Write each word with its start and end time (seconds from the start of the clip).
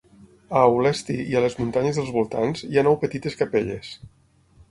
A 0.59 0.61
Aulesti 0.69 1.17
i 1.33 1.35
a 1.35 1.43
les 1.43 1.57
muntanyes 1.59 1.99
dels 2.01 2.09
voltants 2.17 2.65
hi 2.69 2.79
ha 2.81 2.85
nou 2.87 2.99
petites 3.05 3.37
capelles. 3.43 3.93